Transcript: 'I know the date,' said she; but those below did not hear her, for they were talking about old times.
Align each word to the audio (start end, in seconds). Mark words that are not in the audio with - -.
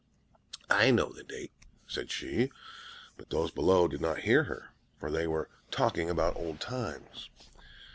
'I 0.67 0.89
know 0.89 1.13
the 1.13 1.23
date,' 1.23 1.51
said 1.85 2.09
she; 2.09 2.51
but 3.17 3.29
those 3.29 3.51
below 3.51 3.87
did 3.87 4.01
not 4.01 4.21
hear 4.21 4.45
her, 4.45 4.69
for 4.99 5.11
they 5.11 5.27
were 5.27 5.47
talking 5.69 6.09
about 6.09 6.35
old 6.35 6.59
times. 6.59 7.29